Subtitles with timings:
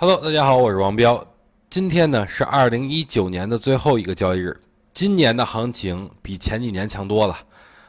[0.00, 1.26] Hello，大家好，我是王彪。
[1.68, 4.56] 今天呢是二零一九年的最后一个交易日，
[4.94, 7.36] 今年的行情比前几年强多了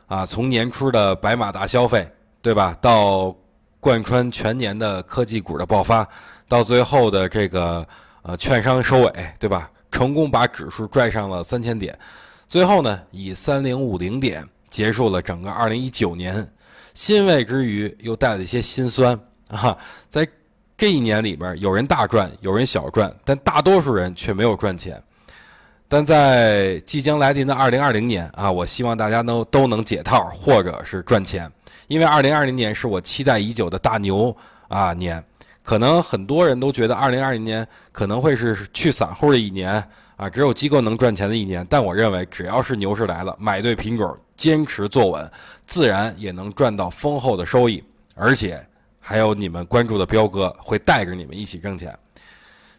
[0.08, 0.26] 啊！
[0.26, 2.12] 从年初的白马大消费，
[2.42, 3.36] 对吧，到
[3.80, 6.04] 贯穿全年的科技股的爆发，
[6.48, 7.80] 到最后的这个
[8.24, 9.70] 呃券商收尾，对吧？
[9.92, 11.96] 成功把指数拽上了三千点，
[12.48, 16.52] 最后呢以三零五零点结束了整个二零一九年。
[16.96, 19.16] 欣慰之余，又带了一些心酸
[19.50, 19.78] 啊！
[20.10, 20.28] 在
[20.80, 24.98] 这一年里边，有人大赚，有人小赚，但大多数人却没有赚钱。
[25.90, 31.52] 但在即将来临的二零二零年啊，我希望大家都都能解套，或者是赚钱，
[31.90, 34.34] 因为二零二零年是我期待已久的大牛
[34.70, 35.22] 啊年。
[35.64, 39.84] 可能很多人都觉得二零二零年可能会是去散户的一年
[40.16, 41.68] 啊，只有机构能赚钱的一年。
[41.70, 45.30] 但我认为，只要是牛市来了，买对品种，坚持坐稳，
[45.68, 47.84] 自然也能赚到丰厚的收益，
[48.16, 48.66] 而且。
[49.10, 51.98] 还有你们关注的彪哥会带着你们一起挣钱。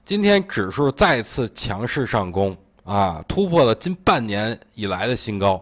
[0.04, 5.60] 今天指数再次强势上攻啊，突破了近半年以来的新高，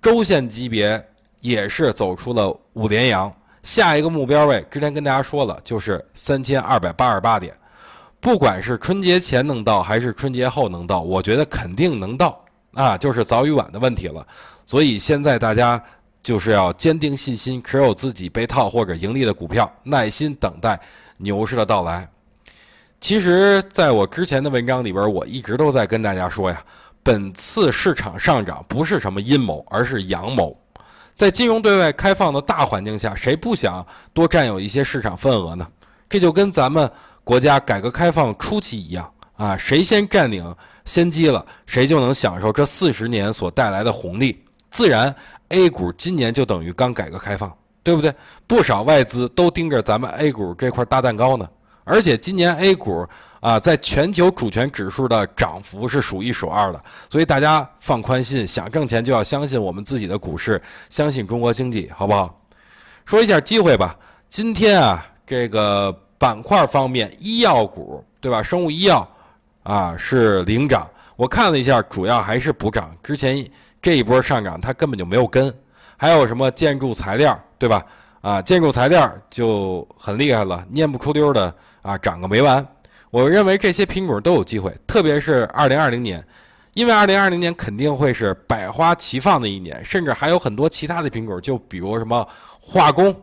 [0.00, 1.04] 周线级别
[1.40, 3.34] 也是走出了五连阳。
[3.64, 7.52] 下一个目标位之前跟大家说了，就是三千二百八十八点。
[8.20, 12.40] 不管是春节前能到还是春节后能到，我觉得肯定能到
[12.74, 14.24] 啊，就是早与晚的问题了。
[14.64, 15.82] 所以现在大家。
[16.24, 20.80] 就是要坚定信心，持有自己被套或者盈利的股票，耐心等待
[21.18, 22.08] 牛市的到来。
[22.98, 26.58] 其实，在我之前的文章里边，我一直都在跟大家说呀，
[27.02, 30.58] 本次市场上涨不是什么阴谋，而是阳谋。
[31.12, 35.68] 在金融对外开放的大环境下，谁不想多占有一些市场份额呢？
[36.08, 36.90] 这就跟咱们
[37.22, 44.34] 国家改革开放初期一样啊，谁先占领先机了，谁就能享受这四十年所带来的红利。
[44.74, 45.14] 自然
[45.50, 48.12] ，A 股今年就等于刚改革开放，对不对？
[48.48, 51.48] 不少外资都盯着咱们 A 股这块大蛋糕呢。
[51.84, 53.06] 而且今年 A 股
[53.38, 56.82] 啊，在全球主权指数的涨幅是数一数二的。
[57.08, 60.60] 所以大家放宽心，想挣钱就要相信我们自己的股市，
[60.90, 62.36] 相信中国经济，好不好？
[63.04, 63.94] 说一下机会吧。
[64.28, 68.42] 今天啊，这个板块方面，医药股对吧？
[68.42, 69.06] 生物医药
[69.62, 70.90] 啊是领涨。
[71.16, 72.94] 我看了一下，主要还是补涨。
[73.02, 73.44] 之前。
[73.84, 75.54] 这一波上涨，它根本就没有跟，
[75.98, 77.84] 还有什么建筑材料，对吧？
[78.22, 82.66] 啊，建筑材料就很厉害了，念不出溜的啊，涨个没完。
[83.10, 86.26] 我认为这些品种都有机会，特别是二零二零年，
[86.72, 92.26] 因为二零二零年肯定会是百花齐放的一年，甚至还有很多其他的品种，就比如什么
[92.58, 93.14] 化工，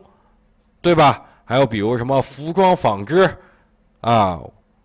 [0.80, 1.24] 对吧？
[1.44, 3.28] 还有比如什么服装纺织，
[4.00, 4.38] 啊，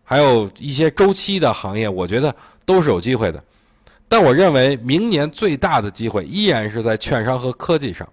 [0.09, 3.43] 还有一些周期的行业，我觉得都是有机会的。
[4.07, 8.07] 但我认为明年最大的机会依然是在券商和科技上。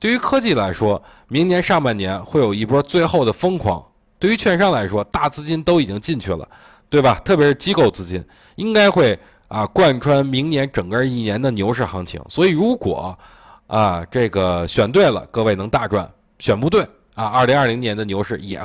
[0.00, 3.80] 对于科技来说，明年上半年会有一波最后的疯狂；
[4.18, 6.44] 对于券商来说，大资金都已经进去了，
[6.88, 7.20] 对吧？
[7.24, 8.24] 特别是机构资金，
[8.56, 12.20] 应该会啊贯穿明年整个一年的牛市行情。
[12.28, 13.16] 所以，如果
[13.68, 16.04] 啊这个选对了，各位能大赚；
[16.40, 18.60] 选不对啊，二零二零年的牛市也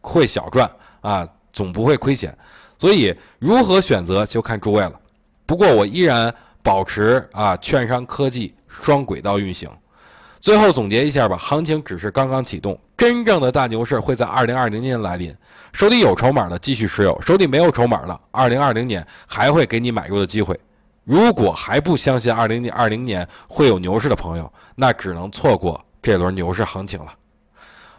[0.00, 0.70] 会小赚
[1.02, 2.36] 啊，总不会亏钱。
[2.76, 4.92] 所以，如何选择就看诸位了。
[5.46, 9.66] 不过我依然保持啊，券商科技双轨道运行。
[10.38, 15.34] 最后总结一下吧，行情只是刚刚启动，真正的大牛市会在二零二零年来临。
[15.72, 20.54] 手里有筹码的继续持有，手里没有筹码的，二零二零年还会给你买入的机会。
[21.04, 27.14] 如果还不相信二零二零年会有牛市的朋友，那只能错过这轮牛市行情了。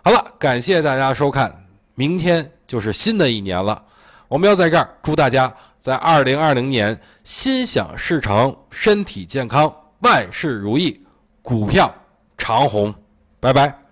[0.03, 3.81] 好了，感谢大家收看，明天就是新的一年了，
[4.27, 5.51] 我们要在这儿祝大家。
[5.79, 11.01] 在二零二零年，心想事成，身体健康，万事如意，
[11.41, 11.89] 股票
[12.37, 12.93] 长虹，
[13.39, 13.86] 拜拜。